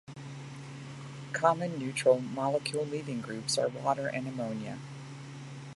[1.31, 4.79] Common neutral molecule leaving groups are water and ammonia.